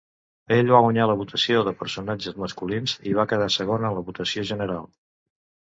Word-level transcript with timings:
Ell 0.53 0.71
va 0.75 0.79
guanyar 0.85 1.05
la 1.11 1.15
votació 1.19 1.59
de 1.67 1.73
personatges 1.83 2.39
masculins 2.45 2.97
i 3.11 3.15
va 3.21 3.29
quedar 3.35 3.51
segon 3.59 3.87
en 3.91 3.97
la 3.99 4.05
votació 4.11 4.49
general. 4.55 4.85